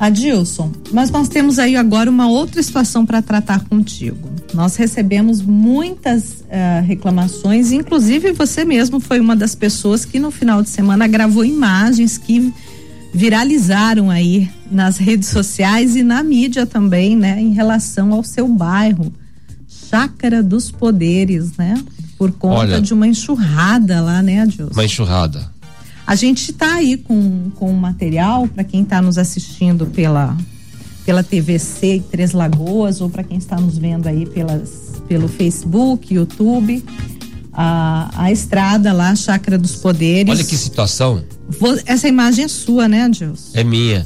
Adilson, 0.00 0.72
mas 0.92 1.10
nós 1.10 1.28
temos 1.28 1.58
aí 1.58 1.76
agora 1.76 2.10
uma 2.10 2.26
outra 2.26 2.62
situação 2.62 3.04
para 3.04 3.20
tratar 3.20 3.66
contigo. 3.66 4.30
Nós 4.54 4.74
recebemos 4.76 5.42
muitas 5.42 6.40
uh, 6.40 6.82
reclamações, 6.86 7.70
inclusive 7.70 8.32
você 8.32 8.64
mesmo 8.64 8.98
foi 8.98 9.20
uma 9.20 9.36
das 9.36 9.54
pessoas 9.54 10.06
que 10.06 10.18
no 10.18 10.30
final 10.30 10.62
de 10.62 10.70
semana 10.70 11.06
gravou 11.06 11.44
imagens 11.44 12.16
que 12.16 12.50
viralizaram 13.12 14.10
aí 14.10 14.48
nas 14.70 14.96
redes 14.96 15.28
sociais 15.28 15.94
e 15.94 16.02
na 16.02 16.22
mídia 16.22 16.64
também, 16.64 17.14
né, 17.14 17.38
em 17.38 17.52
relação 17.52 18.14
ao 18.14 18.24
seu 18.24 18.48
bairro, 18.48 19.12
Chácara 19.68 20.42
dos 20.42 20.70
Poderes, 20.70 21.56
né? 21.58 21.74
Por 22.20 22.32
conta 22.32 22.60
Olha, 22.60 22.80
de 22.80 22.92
uma 22.92 23.08
enxurrada 23.08 24.00
lá, 24.00 24.22
né, 24.22 24.42
Adilson? 24.42 24.74
Uma 24.74 24.84
enxurrada 24.84 25.50
a 26.10 26.16
gente 26.16 26.50
está 26.50 26.74
aí 26.74 26.96
com, 26.96 27.52
com 27.54 27.72
material 27.72 28.48
para 28.48 28.64
quem 28.64 28.82
está 28.82 29.00
nos 29.00 29.16
assistindo 29.16 29.86
pela, 29.86 30.36
pela 31.04 31.22
TVC 31.22 32.02
Três 32.10 32.32
Lagoas 32.32 33.00
ou 33.00 33.08
para 33.08 33.22
quem 33.22 33.38
está 33.38 33.54
nos 33.54 33.78
vendo 33.78 34.08
aí 34.08 34.26
pelas, 34.26 35.00
pelo 35.06 35.28
Facebook, 35.28 36.12
YouTube. 36.12 36.84
A, 37.52 38.10
a 38.24 38.32
estrada 38.32 38.92
lá, 38.92 39.14
Chácara 39.14 39.56
dos 39.56 39.76
Poderes. 39.76 40.34
Olha 40.34 40.42
que 40.42 40.56
situação. 40.56 41.22
Essa 41.86 42.08
imagem 42.08 42.46
é 42.46 42.48
sua, 42.48 42.88
né, 42.88 43.04
Adilson? 43.04 43.50
É 43.54 43.62
minha. 43.62 44.04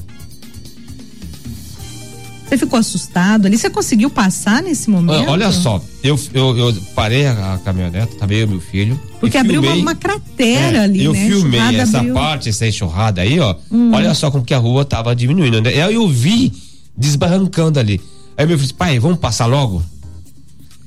Você 2.54 2.58
ficou 2.58 2.78
assustado 2.78 3.46
ali? 3.46 3.58
Você 3.58 3.68
conseguiu 3.68 4.08
passar 4.08 4.62
nesse 4.62 4.88
momento? 4.88 5.28
Olha 5.28 5.50
só, 5.50 5.82
eu, 6.04 6.18
eu, 6.32 6.56
eu 6.56 6.74
parei 6.94 7.26
a, 7.26 7.58
caminhonete, 7.64 8.16
eu 8.20 8.28
e 8.28 8.46
meu 8.46 8.60
filho. 8.60 9.00
Porque 9.18 9.36
abriu 9.36 9.60
uma, 9.60 9.74
uma, 9.74 9.94
cratera 9.94 10.78
é, 10.78 10.80
ali, 10.84 11.04
eu 11.04 11.12
né? 11.12 11.26
Filmei 11.26 11.60
essa 11.76 11.98
abriu. 11.98 12.14
parte, 12.14 12.48
essa 12.48 12.66
enxurrada 12.66 13.22
aí, 13.22 13.40
ó. 13.40 13.56
Hum. 13.72 13.90
Olha 13.92 14.14
só 14.14 14.30
como 14.30 14.44
que 14.44 14.54
a 14.54 14.58
rua 14.58 14.84
tava 14.84 15.16
diminuindo. 15.16 15.60
Né? 15.60 15.72
Eu, 15.74 15.90
eu 15.90 16.08
vi 16.08 16.52
desbarrancando 16.96 17.80
ali. 17.80 18.00
Aí 18.36 18.46
meu 18.46 18.56
filho 18.56 18.68
disse, 18.68 18.74
pai, 18.74 19.00
vamos 19.00 19.18
passar 19.18 19.46
logo? 19.46 19.82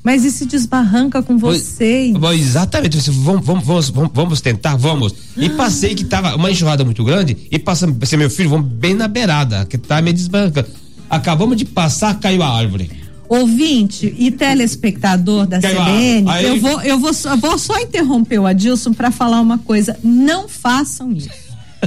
Mas 0.07 0.23
e 0.23 0.31
se 0.31 0.45
desbarranca 0.45 1.21
com 1.21 1.37
vocês? 1.37 2.15
Pois, 2.17 2.39
exatamente, 2.39 2.97
vamos, 3.11 3.45
vamos, 3.45 3.89
vamos, 3.89 4.11
vamos 4.13 4.39
tentar, 4.39 4.77
vamos. 4.77 5.13
E 5.35 5.49
passei 5.57 5.93
que 5.93 6.05
tava 6.05 6.33
uma 6.33 6.49
enxurrada 6.49 6.85
muito 6.85 7.03
grande 7.03 7.35
e 7.51 7.59
passando, 7.59 7.93
pensei, 7.93 8.17
meu 8.17 8.29
filho, 8.29 8.51
vamos 8.51 8.67
bem 8.71 8.93
na 8.93 9.09
beirada, 9.09 9.65
que 9.65 9.77
tá 9.77 10.01
meio 10.01 10.15
desbarrancando. 10.15 10.69
Acabamos 11.09 11.57
de 11.57 11.65
passar, 11.65 12.19
caiu 12.19 12.43
a 12.43 12.49
árvore. 12.49 12.89
Ouvinte 13.29 14.13
e 14.17 14.31
telespectador 14.31 15.45
da 15.45 15.59
caiu 15.59 15.81
CBN, 15.81 16.29
Aí... 16.29 16.45
eu, 16.45 16.59
vou, 16.59 16.81
eu, 16.81 16.99
vou, 16.99 17.11
eu 17.11 17.37
vou 17.37 17.57
só 17.57 17.79
interromper 17.79 18.39
o 18.39 18.45
Adilson 18.45 18.93
para 18.93 19.11
falar 19.11 19.41
uma 19.41 19.57
coisa. 19.57 19.97
Não 20.01 20.47
façam 20.47 21.11
isso. 21.11 21.29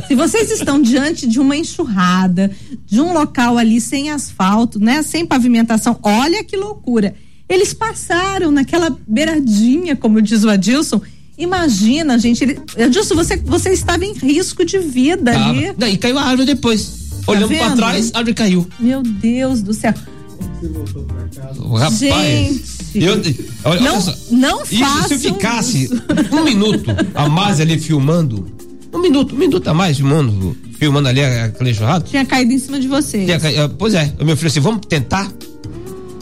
Se 0.06 0.14
vocês 0.14 0.50
estão 0.50 0.80
diante 0.80 1.26
de 1.26 1.40
uma 1.40 1.56
enxurrada, 1.56 2.50
de 2.86 3.00
um 3.00 3.12
local 3.12 3.58
ali 3.58 3.80
sem 3.80 4.10
asfalto, 4.10 4.78
né, 4.78 5.02
sem 5.02 5.26
pavimentação, 5.26 5.98
olha 6.02 6.44
que 6.44 6.56
loucura. 6.56 7.14
Eles 7.48 7.72
passaram 7.72 8.50
naquela 8.50 8.96
beiradinha, 9.06 9.96
como 9.96 10.22
diz 10.22 10.44
o 10.44 10.50
Adilson, 10.50 11.00
Imagina, 11.40 12.18
gente. 12.18 12.44
Ele, 12.44 12.60
Edilson, 12.76 13.14
você, 13.14 13.36
você 13.38 13.70
estava 13.70 14.04
em 14.04 14.12
risco 14.12 14.62
de 14.62 14.78
vida 14.78 15.30
ali. 15.30 15.72
Daí 15.76 15.96
caiu 15.96 16.18
a 16.18 16.22
árvore 16.22 16.44
depois. 16.44 16.99
Tá 17.24 17.32
Olhando 17.32 17.48
pra 17.48 17.68
vendo? 17.68 17.76
trás, 17.76 18.10
a 18.14 18.18
árvore 18.18 18.34
caiu. 18.34 18.66
Meu 18.78 19.02
Deus 19.02 19.62
do 19.62 19.72
céu. 19.72 19.94
O 21.58 21.76
Rapaz. 21.76 21.98
Gente. 21.98 22.80
Eu, 22.94 23.22
olha, 23.64 23.80
Não, 23.80 23.94
olha 24.00 24.16
não 24.30 24.62
Isso, 24.62 25.08
se 25.08 25.14
eu 25.14 25.18
ficasse 25.34 25.84
isso. 25.84 26.02
um 26.32 26.42
minuto 26.44 26.90
a 27.14 27.28
mais 27.28 27.60
ali 27.60 27.78
filmando, 27.78 28.46
um 28.92 28.98
minuto, 29.00 29.34
um 29.34 29.38
minuto 29.38 29.68
a 29.68 29.74
mais 29.74 29.96
filmando, 29.98 30.56
filmando 30.78 31.08
ali 31.08 31.22
aquele 31.24 31.72
churrasco, 31.72 32.08
Tinha 32.08 32.24
caído 32.26 32.52
em 32.52 32.58
cima 32.58 32.80
de 32.80 32.88
você. 32.88 33.26
eh, 33.30 33.68
pois 33.78 33.94
é, 33.94 34.12
o 34.18 34.24
meu 34.24 34.36
filho 34.36 34.48
assim, 34.48 34.60
vamos 34.60 34.80
tentar, 34.86 35.30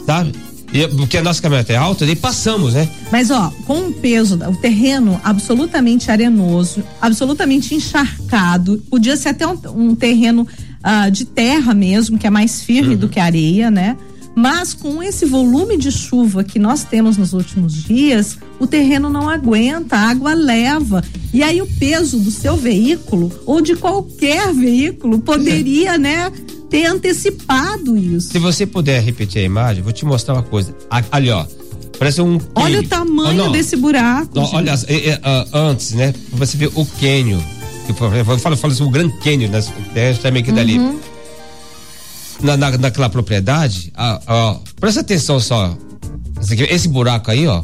sabe? 0.05 0.33
E, 0.71 0.87
porque 0.89 1.17
a 1.17 1.23
nossa 1.23 1.41
caminhonete 1.41 1.71
é 1.71 1.77
alta, 1.77 2.05
daí 2.05 2.15
passamos, 2.15 2.75
né? 2.75 2.87
Mas 3.11 3.31
ó, 3.31 3.51
com 3.65 3.87
o 3.87 3.91
peso, 3.93 4.35
o 4.35 4.55
terreno 4.57 5.19
absolutamente 5.23 6.11
arenoso, 6.11 6.83
absolutamente 7.01 7.73
encharcado, 7.73 8.77
podia 8.91 9.17
ser 9.17 9.29
até 9.29 9.47
um, 9.47 9.57
um 9.75 9.95
terreno 9.95 10.47
ah, 10.83 11.09
de 11.09 11.25
terra 11.25 11.73
mesmo, 11.73 12.17
que 12.17 12.27
é 12.27 12.29
mais 12.29 12.61
firme 12.61 12.95
do 12.95 13.09
que 13.09 13.19
areia, 13.19 13.69
né? 13.69 13.97
Mas 14.35 14.73
com 14.73 15.03
esse 15.03 15.25
volume 15.25 15.77
de 15.77 15.91
chuva 15.91 16.43
que 16.43 16.59
nós 16.59 16.83
temos 16.83 17.17
nos 17.17 17.33
últimos 17.33 17.73
dias, 17.83 18.37
o 18.57 18.65
terreno 18.65 19.09
não 19.09 19.27
aguenta, 19.27 19.97
a 19.97 20.09
água 20.09 20.33
leva. 20.33 21.03
E 21.33 21.43
aí 21.43 21.61
o 21.61 21.67
peso 21.67 22.17
do 22.19 22.31
seu 22.31 22.55
veículo 22.55 23.31
ou 23.45 23.59
de 23.59 23.75
qualquer 23.75 24.53
veículo 24.53 25.19
poderia, 25.19 25.97
né, 25.97 26.31
ter 26.69 26.85
antecipado 26.85 27.97
isso. 27.97 28.31
Se 28.31 28.39
você 28.39 28.65
puder 28.65 29.03
repetir 29.03 29.41
a 29.41 29.45
imagem, 29.45 29.83
vou 29.83 29.91
te 29.91 30.05
mostrar 30.05 30.35
uma 30.35 30.43
coisa. 30.43 30.73
Ali, 31.11 31.29
ó, 31.31 31.45
parece 31.97 32.21
um. 32.21 32.39
Olha 32.55 32.79
o 32.79 32.87
tamanho 32.87 33.45
não, 33.45 33.51
desse 33.51 33.75
buraco. 33.75 34.39
Gente. 34.39 34.55
olha, 34.55 34.73
é, 34.87 35.09
é, 35.09 35.19
ah, 35.21 35.45
antes, 35.53 35.91
né? 35.91 36.13
Você 36.31 36.55
vê 36.55 36.67
o 36.67 36.85
cânion. 36.85 37.41
Que 37.93 38.01
Eu 38.03 38.25
falo, 38.39 38.55
falo 38.57 38.73
assim, 38.73 38.83
o 38.83 38.89
Grand 38.89 39.09
Canyon, 39.23 39.49
né? 39.49 40.13
Também 40.21 40.41
aqui 40.43 40.51
dali. 40.51 40.77
Uhum. 40.79 40.99
Na, 42.41 42.55
na, 42.55 42.77
naquela 42.77 43.09
propriedade, 43.09 43.91
ah, 43.95 44.21
ó, 44.25 44.59
presta 44.79 45.01
atenção 45.01 45.39
só. 45.41 45.75
Esse, 46.41 46.53
aqui- 46.53 46.63
esse 46.73 46.87
buraco 46.87 47.29
aí, 47.29 47.45
ó, 47.45 47.63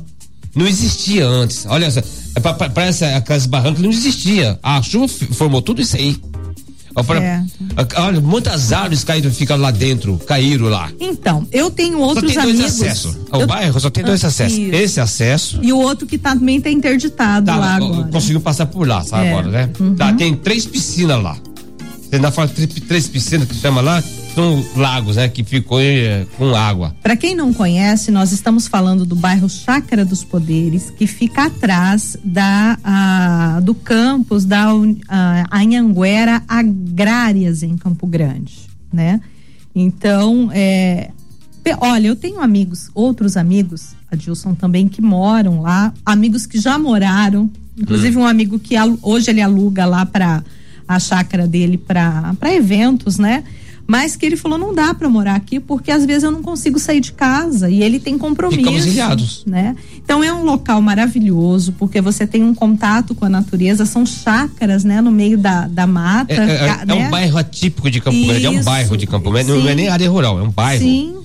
não 0.53 0.67
existia 0.67 1.25
antes. 1.25 1.65
Olha 1.65 1.89
só, 1.89 2.01
é 2.36 2.39
pa- 2.41 2.53
pa- 2.53 2.70
parece 2.70 3.05
aquelas 3.05 3.46
barrancas 3.46 3.82
não 3.82 3.89
existia. 3.89 4.60
A 4.62 4.82
chuva 4.82 5.08
formou 5.08 5.62
tudo 5.62 5.82
isso 5.82 5.96
aí. 5.96 6.20
Pra- 7.04 8.04
olha, 8.04 8.22
muitas 8.22 8.72
árvores 8.72 9.04
caíram, 9.04 9.30
ficam 9.32 9.58
lá 9.58 9.70
dentro, 9.72 10.18
caíram 10.25 10.68
lá. 10.68 10.90
Então, 11.00 11.46
eu 11.52 11.70
tenho 11.70 11.98
Só 11.98 12.06
outros 12.06 12.32
tem 12.34 12.42
dois 12.42 12.56
amigos. 12.60 12.82
acessos. 12.82 13.18
Ao 13.30 13.42
Eu- 13.42 13.48
bairro 13.48 13.80
só 13.80 13.90
tem 13.90 14.04
dois 14.04 14.24
Ah, 14.24 14.28
acessos. 14.28 14.58
isso. 14.58 14.74
Esse 14.75 15.00
acesso. 15.02 15.60
E 15.62 15.74
o 15.74 15.78
outro 15.78 16.08
que 16.08 16.18
também 16.18 16.62
tá 16.62 16.70
interditado 16.70 17.46
Tá, 17.48 17.56
lá 17.58 17.75
agora. 17.75 18.08
conseguiu 18.10 18.40
passar 18.42 18.66
por 18.68 18.88
lá, 18.88 19.04
sabe 19.04 19.25
É. 19.28 19.30
agora, 19.32 19.48
né? 19.50 19.70
Uhum. 19.80 19.96
Tá, 19.96 20.14
tem 20.14 20.34
três 20.36 20.66
piscinas 20.66 21.22
lá. 21.22 21.36
Você 22.10 22.16
ainda 22.16 22.32
fala 22.32 22.48
tri- 22.48 22.68
três 22.68 23.08
piscinas 23.08 23.48
que 23.48 23.56
chama 23.56 23.82
lá, 23.82 24.02
são 24.36 24.63
lagos, 24.75 25.15
né? 25.15 25.30
Que 25.30 25.44
ficou 25.44 25.80
eh, 25.80 26.27
com 26.38 26.54
água. 26.54 26.94
Para 27.01 27.15
quem 27.15 27.34
não 27.34 27.54
conhece, 27.54 28.12
nós 28.12 28.34
estamos 28.34 28.68
falando 28.68 29.06
do 29.06 29.15
bairro 29.15 29.50
Chácara 29.50 30.04
dos 30.04 30.25
Poderes, 30.25 30.89
que 30.89 31.08
fica 31.08 31.46
atrás 31.46 32.18
da 32.22 32.77
ah, 32.84 33.62
do 33.63 33.74
campus 33.74 34.44
da 34.44 34.65
ah, 35.08 35.46
Anhanguera 35.50 36.44
Agrárias 36.48 37.63
em 37.63 37.77
Campo 37.77 38.06
Grande, 38.06 38.68
né? 38.92 39.22
Então, 39.74 40.50
é, 40.54 41.12
olha, 41.80 42.08
eu 42.08 42.15
tenho 42.15 42.42
amigos, 42.42 42.89
outros 42.94 43.38
amigos, 43.38 43.96
Adilson 44.12 44.54
também 44.54 44.88
que 44.88 45.01
moram 45.01 45.62
lá, 45.62 45.94
amigos 46.06 46.46
que 46.46 46.60
já 46.60 46.77
moraram, 46.77 47.50
inclusive 47.77 48.18
um 48.18 48.25
amigo 48.25 48.60
que 48.60 48.75
hoje 49.01 49.32
ele 49.32 49.42
aluga 49.42 49.86
lá 49.86 50.06
para 50.06 50.44
a 50.88 51.00
chácara 51.00 51.48
dele 51.48 51.77
para 51.77 52.36
eventos, 52.54 53.18
né? 53.18 53.44
Mas 53.88 54.15
que 54.15 54.25
ele 54.25 54.36
falou 54.36 54.58
não 54.58 54.74
dá 54.74 54.94
para 54.94 55.08
morar 55.08 55.36
aqui 55.36 55.60
porque 55.60 55.92
às 55.92 56.06
vezes 56.06 56.24
eu 56.24 56.32
não 56.32 56.42
consigo 56.42 56.80
sair 56.80 57.00
de 57.00 57.12
casa 57.12 57.70
e 57.70 57.84
ele 57.84 58.00
tem 58.00 58.18
compromisso, 58.18 58.60
Ficamos 58.62 58.86
ilhados. 58.88 59.44
né? 59.46 59.75
Então 60.04 60.24
é 60.24 60.34
um 60.34 60.44
local 60.44 60.82
maravilhoso 60.82 61.72
porque 61.74 62.01
você 62.01 62.25
tem 62.25 62.44
um 62.44 62.54
contato 62.54 63.13
com 63.13 63.25
a 63.25 63.30
natureza, 63.30 63.86
são 63.86 64.06
chácaras, 64.06 64.84
né, 64.84 65.01
no 65.01 65.12
meio 65.12 65.38
da, 65.38 65.68
da 65.68 65.86
mata, 65.86 66.34
É, 66.34 66.38
é- 66.38 66.77
é 66.82 66.86
né? 66.86 67.08
um 67.08 67.10
bairro 67.12 67.38
atípico 67.38 67.89
de 67.92 68.01
Campo 68.01 68.25
Grande, 68.25 68.46
é 68.46 68.50
um 68.50 68.54
Isso. 68.56 68.63
bairro 68.63 68.98
de 68.98 69.06
Campo 69.08 69.30
Grande, 69.32 69.51
não, 69.51 69.68
é 69.70 69.75
nem 69.75 69.88
área 69.88 70.10
rural, 70.10 70.39
é 70.39 70.42
um 70.42 70.50
bairro. 70.51 70.82
Sim. 70.84 71.15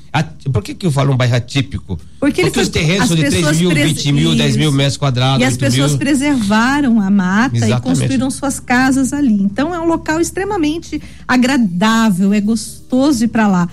Por 0.52 0.62
que, 0.62 0.74
que 0.74 0.86
eu 0.86 0.90
falo 0.90 1.12
um 1.12 1.16
bairro 1.16 1.36
atípico? 1.36 1.98
Porque 2.18 2.50
foi- 2.50 2.62
os 2.64 2.68
terrenos 2.68 3.06
são 3.08 3.16
de 3.16 3.22
3 3.22 3.34
pessoas 3.34 3.58
mil, 3.58 3.70
pres- 3.70 3.86
20 3.92 4.12
mil, 4.12 4.34
10 4.34 4.56
mil 4.56 4.72
metros 4.72 4.96
quadrados. 4.96 5.40
E 5.40 5.44
as 5.44 5.52
8 5.52 5.60
pessoas 5.60 5.90
mil. 5.92 5.98
preservaram 6.00 7.00
a 7.00 7.08
mata 7.10 7.54
e 7.54 7.58
Exatamente. 7.58 7.82
construíram 7.82 8.30
suas 8.30 8.58
casas 8.58 9.12
ali. 9.12 9.34
Então 9.40 9.74
é 9.74 9.78
um 9.80 9.86
local 9.86 10.20
extremamente 10.20 11.00
agradável, 11.28 12.32
é 12.32 12.40
gostoso 12.40 13.24
ir 13.24 13.28
para 13.28 13.46
lá. 13.46 13.68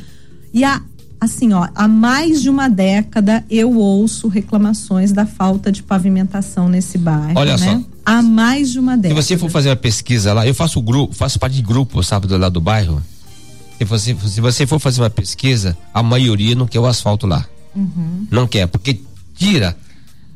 E 0.54 0.64
a, 0.64 0.82
assim, 1.20 1.54
ó, 1.54 1.68
há 1.74 1.88
mais 1.88 2.42
de 2.42 2.50
uma 2.50 2.68
década 2.70 3.44
eu 3.50 3.76
ouço 3.76 4.28
reclamações 4.28 5.12
da 5.12 5.26
falta 5.26 5.72
de 5.72 5.82
pavimentação 5.84 6.70
nesse 6.70 6.98
bairro, 6.98 7.34
Olha 7.36 7.58
né? 7.58 7.82
só. 7.84 7.98
Há 8.06 8.22
mais 8.22 8.72
de 8.72 8.80
uma 8.80 8.94
Se 8.96 9.02
década. 9.02 9.22
você 9.22 9.38
for 9.38 9.50
fazer 9.50 9.70
uma 9.70 9.76
pesquisa 9.76 10.34
lá, 10.34 10.48
eu 10.48 10.54
faço 10.54 10.82
grupo, 10.82 11.14
faço 11.14 11.38
parte 11.40 11.56
de 11.56 11.62
grupo, 11.62 12.02
sabe, 12.04 12.26
do 12.28 12.38
lado 12.38 12.54
do 12.54 12.62
bairro. 12.62 13.02
Se 13.78 13.86
você, 13.86 14.16
se 14.16 14.42
você 14.42 14.68
for 14.68 14.80
fazer 14.80 15.02
uma 15.02 15.10
pesquisa, 15.10 15.78
a 15.94 16.02
maioria 16.02 16.56
não 16.56 16.68
quer 16.68 16.80
o 16.80 16.86
asfalto 16.86 17.28
lá. 17.28 17.46
Uhum. 17.76 18.28
Não 18.32 18.48
quer, 18.48 18.68
porque 18.68 19.00
tira 19.36 19.78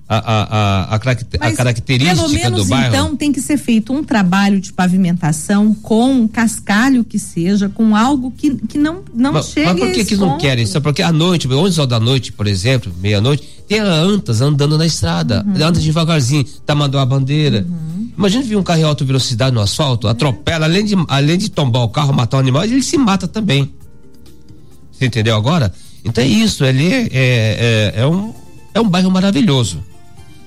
a, 0.08 0.18
a, 0.18 0.44
a, 0.44 0.96
a, 0.96 1.00
característica 1.00 2.16
pelo 2.16 2.30
menos, 2.30 2.64
do 2.64 2.70
bairro. 2.70 2.94
então, 2.94 3.16
tem 3.16 3.32
que 3.32 3.40
ser 3.40 3.58
feito 3.58 3.94
um 3.94 4.04
trabalho 4.04 4.60
de 4.60 4.74
pavimentação 4.74 5.74
com 5.74 6.12
um 6.12 6.28
cascalho 6.28 7.06
que 7.06 7.18
seja, 7.18 7.70
com 7.70 7.96
algo 7.96 8.30
que, 8.30 8.56
que 8.68 8.78
não, 8.78 9.04
não 9.16 9.32
mas, 9.32 9.48
chegue 9.48 9.68
mas 9.68 9.80
por 9.80 9.92
que, 9.94 10.04
que 10.04 10.16
não 10.18 10.38
querem? 10.38 10.66
Só 10.66 10.82
porque 10.82 11.02
à 11.02 11.14
noite, 11.14 11.48
11 11.48 11.80
horas 11.80 11.90
da 11.90 12.00
noite, 12.00 12.34
por 12.34 12.46
exemplo, 12.46 12.92
meia-noite, 13.02 13.48
tem 13.70 13.80
antas 13.80 14.42
andando 14.42 14.78
na 14.78 14.86
estrada, 14.86 15.46
Uhum. 15.48 15.66
anda 15.66 15.80
devagarzinho, 15.80 16.44
tá 16.66 16.76
mandando 16.76 17.00
a 17.00 17.06
bandeira. 17.06 17.66
Imagina 18.22 18.44
vir 18.44 18.56
um 18.56 18.64
carro 18.64 18.80
em 18.80 18.84
alta 18.84 19.04
velocidade 19.04 19.54
no 19.54 19.62
asfalto, 19.62 20.08
atropela, 20.08 20.66
além 20.66 20.86
de, 20.86 20.96
além 21.08 21.38
de 21.38 21.50
tombar 21.50 21.84
o 21.84 21.90
carro, 21.90 22.14
matar 22.14 22.38
o 22.38 22.40
animal, 22.40 22.64
ele 22.64 22.82
se 22.84 22.98
mata 22.98 23.28
também. 23.28 23.74
Você 24.92 25.06
entendeu 25.08 25.36
agora? 25.36 25.74
Então 26.06 26.24
é 26.24 26.28
isso, 26.28 26.64
ali 26.64 26.94
é, 26.94 27.10
é, 27.12 27.94
é 28.02 28.08
um, 28.08 28.34
é 28.74 28.80
um 28.80 28.88
bairro 28.88 29.10
maravilhoso. 29.12 29.84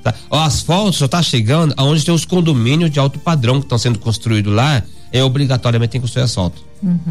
Tá? 0.02 0.14
O 0.30 0.36
asfalto 0.36 0.92
só 0.92 1.06
está 1.06 1.22
chegando 1.22 1.72
aonde 1.76 2.04
tem 2.04 2.14
os 2.14 2.24
condomínios 2.24 2.90
de 2.90 2.98
alto 2.98 3.18
padrão 3.18 3.58
que 3.58 3.66
estão 3.66 3.78
sendo 3.78 3.98
construídos 3.98 4.52
lá, 4.54 4.82
é 5.12 5.22
obrigatoriamente 5.22 5.92
tem 5.92 6.00
que 6.00 6.06
construir 6.06 6.24
asfalto. 6.24 6.62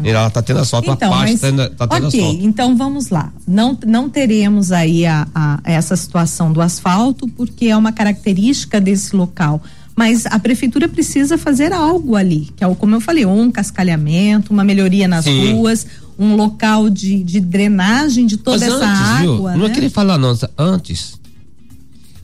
E 0.04 0.08
ela 0.10 0.28
está 0.28 0.40
tendo 0.40 0.60
asfalto, 0.60 0.88
Então, 0.90 1.12
a 1.12 1.16
parte 1.16 1.32
está 1.34 1.46
tendo, 1.48 1.70
tá 1.70 1.88
tendo 1.88 2.06
ok, 2.06 2.20
asfalto. 2.20 2.44
então 2.46 2.76
vamos 2.76 3.08
lá. 3.10 3.32
Não, 3.46 3.76
não 3.86 4.08
teremos 4.08 4.70
aí 4.70 5.04
a, 5.04 5.26
a- 5.34 5.58
essa 5.64 5.96
situação 5.96 6.52
do 6.52 6.60
asfalto, 6.60 7.26
porque 7.28 7.66
é 7.66 7.76
uma 7.76 7.90
característica 7.92 8.80
desse 8.80 9.16
local. 9.16 9.60
Mas 9.96 10.26
a 10.26 10.38
prefeitura 10.40 10.88
precisa 10.88 11.38
fazer 11.38 11.72
algo 11.72 12.16
ali, 12.16 12.48
que 12.56 12.64
é 12.64 12.66
o, 12.66 12.74
como 12.74 12.96
eu 12.96 13.00
falei, 13.00 13.24
um 13.24 13.50
cascalhamento, 13.50 14.52
uma 14.52 14.64
melhoria 14.64 15.06
nas 15.06 15.24
Sim. 15.24 15.52
ruas, 15.52 15.86
um 16.18 16.34
local 16.34 16.90
de, 16.90 17.22
de 17.22 17.38
drenagem 17.40 18.26
de 18.26 18.36
toda 18.36 18.58
Mas 18.58 18.74
essa 18.74 18.84
antes, 18.84 19.20
viu? 19.20 19.34
água. 19.34 19.56
Não 19.56 19.66
é 19.66 19.68
né? 19.68 19.74
querer 19.74 19.90
falar 19.90 20.18
não, 20.18 20.36
antes. 20.58 21.14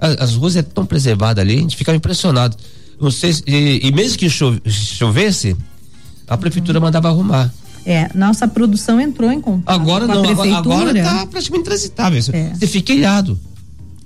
As 0.00 0.34
ruas 0.34 0.56
é 0.56 0.62
tão 0.62 0.84
preservadas 0.84 1.42
ali, 1.42 1.54
a 1.58 1.60
gente 1.60 1.76
ficava 1.76 1.94
impressionado. 1.96 2.56
Não 3.00 3.10
sei 3.10 3.34
se- 3.34 3.42
e, 3.46 3.80
e 3.86 3.92
mesmo 3.92 4.18
que 4.18 4.28
chove- 4.28 4.60
chovesse, 4.66 5.56
a 6.26 6.36
prefeitura 6.36 6.80
mandava 6.80 7.08
arrumar. 7.08 7.52
É, 7.84 8.10
nossa 8.14 8.46
produção 8.48 9.00
entrou 9.00 9.32
em 9.32 9.40
contato 9.40 9.74
Agora 9.74 10.06
com 10.06 10.14
não, 10.14 10.28
agora, 10.28 10.56
agora 10.56 11.02
tá 11.02 11.26
praticamente 11.26 11.62
intransitável. 11.66 12.22
É. 12.32 12.52
Você 12.54 12.66
fica 12.66 12.92
ilhado. 12.92 13.38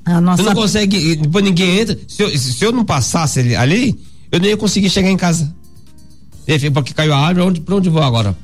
A 0.05 0.21
nossa 0.21 0.43
Você 0.43 0.49
não 0.49 0.55
consegue, 0.57 1.17
depois 1.17 1.45
ninguém 1.45 1.81
entra. 1.81 1.99
Se 2.07 2.23
eu, 2.23 2.39
se 2.39 2.65
eu 2.65 2.73
não 2.73 2.85
passasse 2.85 3.41
ali, 3.41 3.57
ali, 3.57 3.99
eu 4.31 4.39
não 4.41 4.47
ia 4.47 4.57
conseguir 4.57 4.91
chegar 4.91 5.11
em 5.11 5.17
casa. 5.17 5.55
Porque 6.73 6.93
caiu 6.93 7.15
a 7.15 7.19
árvore, 7.19 7.47
onde, 7.49 7.61
pra 7.61 7.75
onde 7.77 7.89
eu 7.89 7.93
vou 7.93 8.03
agora? 8.03 8.37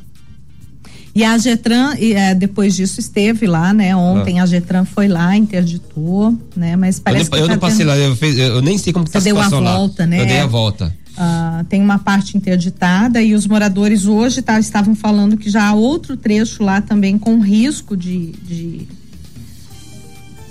E 1.15 1.25
a 1.25 1.37
Getran, 1.37 1.97
e, 1.99 2.13
é, 2.15 2.35
depois 2.35 2.77
disso, 2.77 3.01
esteve 3.01 3.47
lá, 3.47 3.75
né? 3.75 3.95
Ontem 3.97 4.39
a 4.41 4.47
Getran 4.47 4.85
foi 4.85 5.09
lá, 5.09 5.37
interditou, 5.37 6.33
né? 6.57 6.77
Mas 6.77 6.97
Ah. 6.97 7.01
Eu, 7.01 7.03
parece 7.05 7.23
nem- 7.25 7.31
que 7.31 7.45
eu 7.45 7.47
tá 7.49 7.53
não 7.55 7.61
passei 7.61 7.79
tendo- 7.79 7.89
lá, 7.89 7.97
eu, 7.97 8.17
eu 8.55 8.63
nem 8.63 8.79
sei 8.79 8.93
como 8.93 9.05
que 9.05 9.11
tá 9.11 9.21
Você 9.21 9.25
deu 9.33 9.39
a 9.41 9.45
situação 9.45 9.65
lá. 9.65 9.77
volta, 9.77 10.07
né? 10.07 10.21
Eu 10.23 10.27
dei 10.27 10.39
a 10.39 10.47
volta. 10.47 10.97
ah, 11.17 11.65
tem 11.69 11.83
uma 11.83 11.99
parte 11.99 12.37
interditada 12.39 13.21
e 13.21 13.35
os 13.35 13.47
moradores 13.47 14.07
hoje 14.07 14.41
tá, 14.41 14.59
estavam 14.61 14.95
falando 14.95 15.37
que 15.37 15.51
já 15.51 15.69
há 15.69 15.75
outro 15.75 16.17
trecho 16.17 16.63
lá 16.63 16.81
também 16.81 17.19
com 17.19 17.41
risco 17.41 17.97
de, 17.97 18.33
de 18.43 18.89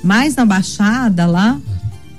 mais 0.03 0.35
na 0.35 0.45
Baixada 0.45 1.25
lá, 1.25 1.59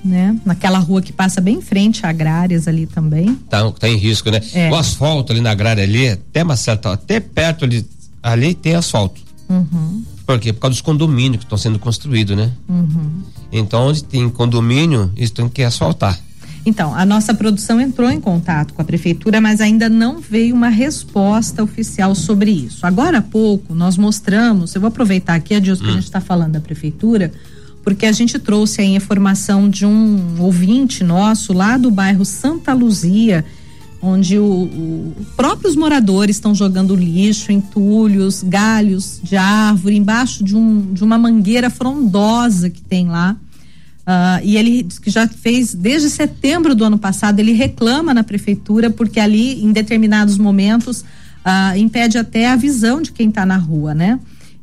né? 0.04 0.36
Naquela 0.44 0.78
rua 0.78 1.02
que 1.02 1.12
passa 1.12 1.40
bem 1.40 1.56
em 1.56 1.60
frente 1.60 2.04
a 2.04 2.10
agrárias 2.10 2.66
ali 2.66 2.86
também. 2.86 3.34
Tá, 3.48 3.70
tá 3.72 3.88
em 3.88 3.96
risco, 3.96 4.30
né? 4.30 4.40
É. 4.52 4.70
O 4.70 4.74
asfalto 4.74 5.32
ali 5.32 5.40
na 5.40 5.50
agrária 5.50 5.82
ali, 5.82 6.08
até 6.08 6.42
uma 6.42 6.56
certa, 6.56 6.92
até 6.92 7.20
perto 7.20 7.64
ali, 7.64 7.86
ali 8.22 8.54
tem 8.54 8.74
asfalto. 8.74 9.20
Uhum, 9.48 10.04
Por 10.24 10.38
quê? 10.38 10.52
Por 10.52 10.60
causa 10.60 10.74
dos 10.74 10.80
condomínios 10.80 11.38
que 11.38 11.44
estão 11.44 11.58
sendo 11.58 11.78
construídos, 11.78 12.36
né? 12.36 12.52
uhum. 12.68 13.22
Então, 13.50 13.88
onde 13.88 14.04
tem 14.04 14.28
condomínio, 14.30 15.10
eles 15.16 15.30
têm 15.32 15.48
que 15.48 15.60
asfaltar. 15.62 16.16
Então, 16.64 16.94
a 16.94 17.04
nossa 17.04 17.34
produção 17.34 17.80
entrou 17.80 18.10
em 18.10 18.20
contato 18.20 18.74
com 18.74 18.82
a 18.82 18.84
prefeitura, 18.84 19.40
mas 19.40 19.60
ainda 19.60 19.88
não 19.88 20.20
veio 20.20 20.54
uma 20.54 20.68
resposta 20.68 21.64
oficial 21.64 22.14
sobre 22.14 22.50
isso. 22.50 22.86
Agora 22.86 23.18
há 23.18 23.22
pouco, 23.22 23.74
nós 23.74 23.96
mostramos, 23.96 24.74
eu 24.74 24.80
vou 24.80 24.88
aproveitar 24.88 25.34
aqui, 25.34 25.54
Adilson, 25.54 25.82
hum. 25.82 25.86
que 25.86 25.90
a 25.90 25.94
gente 25.94 26.04
está 26.04 26.20
falando 26.20 26.52
da 26.52 26.60
prefeitura, 26.60 27.32
porque 27.82 28.06
a 28.06 28.12
gente 28.12 28.38
trouxe 28.38 28.80
a 28.80 28.84
informação 28.84 29.68
de 29.68 29.86
um 29.86 30.40
ouvinte 30.40 31.02
nosso 31.02 31.52
lá 31.52 31.76
do 31.76 31.90
bairro 31.90 32.24
Santa 32.24 32.72
Luzia, 32.72 33.44
onde 34.02 34.38
o, 34.38 34.44
o 34.44 35.26
próprios 35.36 35.76
moradores 35.76 36.36
estão 36.36 36.54
jogando 36.54 36.94
lixo, 36.94 37.52
entulhos, 37.52 38.42
galhos 38.42 39.20
de 39.22 39.36
árvore 39.36 39.96
embaixo 39.96 40.42
de, 40.42 40.56
um, 40.56 40.92
de 40.92 41.04
uma 41.04 41.18
mangueira 41.18 41.68
frondosa 41.68 42.70
que 42.70 42.80
tem 42.80 43.08
lá. 43.08 43.36
Uh, 44.00 44.42
e 44.42 44.56
ele 44.56 44.82
diz 44.82 44.98
que 44.98 45.10
já 45.10 45.28
fez 45.28 45.74
desde 45.74 46.10
setembro 46.10 46.74
do 46.74 46.84
ano 46.84 46.98
passado, 46.98 47.38
ele 47.38 47.52
reclama 47.52 48.12
na 48.12 48.24
prefeitura 48.24 48.90
porque 48.90 49.20
ali, 49.20 49.62
em 49.62 49.72
determinados 49.72 50.38
momentos, 50.38 51.02
uh, 51.02 51.76
impede 51.76 52.18
até 52.18 52.48
a 52.50 52.56
visão 52.56 53.00
de 53.02 53.12
quem 53.12 53.28
está 53.28 53.44
na 53.44 53.56
rua, 53.56 53.94
né? 53.94 54.18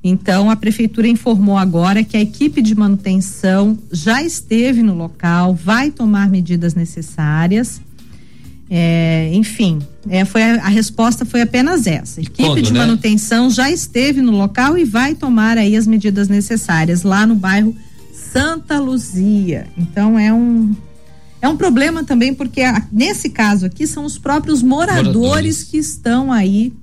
Então, 0.07 0.49
a 0.49 0.55
prefeitura 0.55 1.07
informou 1.07 1.57
agora 1.57 2.03
que 2.03 2.15
a 2.15 2.21
equipe 2.21 2.61
de 2.61 2.73
manutenção 2.75 3.77
já 3.91 4.23
esteve 4.23 4.81
no 4.81 4.93
local, 4.95 5.53
vai 5.53 5.91
tomar 5.91 6.29
medidas 6.29 6.73
necessárias. 6.73 7.81
É, 8.69 9.29
enfim, 9.33 9.79
é, 10.09 10.25
foi 10.25 10.43
a, 10.43 10.65
a, 10.65 10.67
resposta 10.67 11.25
foi 11.25 11.41
apenas 11.41 11.87
essa. 11.87 12.19
A 12.19 12.23
equipe 12.23 12.43
Quando, 12.43 12.61
de 12.61 12.73
né? 12.73 12.79
manutenção 12.79 13.49
já 13.49 13.71
esteve 13.71 14.21
no 14.21 14.31
local 14.31 14.77
e 14.77 14.83
vai 14.83 15.15
tomar 15.15 15.57
aí 15.57 15.75
as 15.77 15.87
medidas 15.87 16.27
necessárias 16.27 17.03
lá 17.03 17.25
no 17.25 17.35
bairro 17.35 17.73
Santa 18.13 18.77
Luzia. 18.79 19.67
Então 19.77 20.19
é 20.19 20.33
um 20.33 20.75
é 21.41 21.47
um 21.47 21.55
problema 21.55 22.03
também 22.03 22.33
porque 22.33 22.61
a, 22.61 22.85
nesse 22.91 23.29
caso 23.29 23.65
aqui 23.65 23.87
são 23.87 24.03
os 24.03 24.17
próprios 24.17 24.61
moradores, 24.61 25.15
moradores 25.15 25.63
que 25.63 25.77
estão 25.77 26.31
aí 26.31 26.73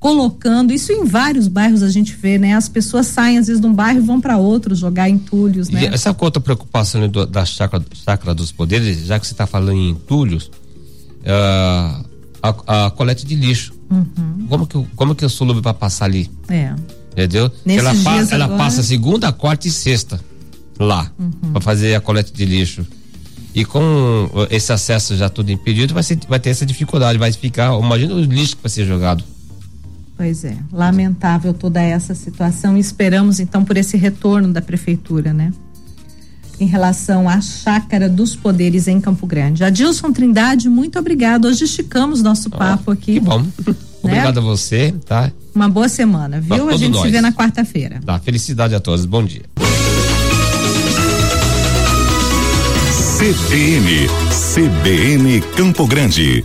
colocando 0.00 0.72
isso 0.72 0.90
em 0.90 1.04
vários 1.04 1.46
bairros 1.46 1.82
a 1.82 1.90
gente 1.90 2.16
vê, 2.16 2.38
né? 2.38 2.54
As 2.54 2.70
pessoas 2.70 3.06
saem 3.06 3.36
às 3.36 3.46
vezes 3.46 3.60
de 3.60 3.66
um 3.66 3.74
bairro 3.74 3.98
e 3.98 4.02
vão 4.02 4.18
para 4.18 4.38
outro 4.38 4.74
jogar 4.74 5.10
entulhos, 5.10 5.68
né? 5.68 5.82
E 5.82 5.86
essa 5.86 6.16
outra 6.18 6.40
preocupação 6.40 7.06
do, 7.06 7.26
da 7.26 7.44
chácara, 7.44 7.84
chácara 7.92 8.34
dos 8.34 8.50
poderes, 8.50 9.04
já 9.04 9.20
que 9.20 9.26
você 9.26 9.34
está 9.34 9.46
falando 9.46 9.72
em 9.72 9.90
entulhos, 9.90 10.50
uh, 11.20 12.04
a, 12.42 12.86
a, 12.86 12.90
coleta 12.90 13.26
de 13.26 13.34
lixo. 13.36 13.74
Uhum. 13.90 14.46
Como 14.48 14.66
que 14.66 14.86
como 14.96 15.14
que 15.14 15.24
eu 15.24 15.28
sou 15.28 15.60
para 15.60 15.74
passar 15.74 16.06
ali? 16.06 16.30
É. 16.48 16.74
Entendeu? 17.12 17.50
ela, 17.66 17.94
pa, 18.02 18.26
ela 18.30 18.48
passa 18.56 18.82
segunda, 18.82 19.30
quarta 19.30 19.68
e 19.68 19.70
sexta 19.70 20.18
lá 20.78 21.12
uhum. 21.18 21.52
para 21.52 21.60
fazer 21.60 21.94
a 21.94 22.00
coleta 22.00 22.32
de 22.32 22.44
lixo. 22.46 22.86
E 23.54 23.66
com 23.66 24.30
esse 24.48 24.72
acesso 24.72 25.14
já 25.16 25.28
tudo 25.28 25.50
impedido, 25.50 25.92
vai, 25.92 26.04
ser, 26.04 26.18
vai 26.26 26.38
ter 26.38 26.50
essa 26.50 26.64
dificuldade, 26.64 27.18
vai 27.18 27.32
ficar, 27.32 27.78
imagina 27.78 28.14
o 28.14 28.20
lixo 28.20 28.56
que 28.56 28.62
vai 28.62 28.70
ser 28.70 28.86
jogado. 28.86 29.22
Pois 30.20 30.44
é, 30.44 30.54
lamentável 30.70 31.54
toda 31.54 31.80
essa 31.80 32.14
situação 32.14 32.76
e 32.76 32.80
esperamos 32.80 33.40
então 33.40 33.64
por 33.64 33.78
esse 33.78 33.96
retorno 33.96 34.52
da 34.52 34.60
prefeitura, 34.60 35.32
né? 35.32 35.50
Em 36.60 36.66
relação 36.66 37.26
à 37.26 37.40
chácara 37.40 38.06
dos 38.06 38.36
poderes 38.36 38.86
em 38.86 39.00
Campo 39.00 39.26
Grande. 39.26 39.64
Adilson 39.64 40.12
Trindade, 40.12 40.68
muito 40.68 40.98
obrigado. 40.98 41.46
Hoje 41.46 41.64
esticamos 41.64 42.20
nosso 42.20 42.50
papo 42.50 42.82
oh, 42.88 42.90
aqui. 42.90 43.14
Que 43.14 43.20
bom. 43.20 43.40
Né? 43.40 43.48
Obrigado 44.02 44.40
a 44.40 44.42
você, 44.42 44.94
tá? 45.06 45.32
Uma 45.54 45.70
boa 45.70 45.88
semana, 45.88 46.38
viu? 46.38 46.68
A 46.68 46.76
gente 46.76 46.92
nós. 46.92 47.02
se 47.02 47.08
vê 47.08 47.22
na 47.22 47.32
quarta-feira. 47.32 47.98
Tá, 48.04 48.18
felicidade 48.18 48.74
a 48.74 48.80
todos. 48.80 49.06
Bom 49.06 49.24
dia. 49.24 49.44
CBN, 53.16 54.06
CBN 54.54 55.40
Campo 55.56 55.86
Grande. 55.86 56.44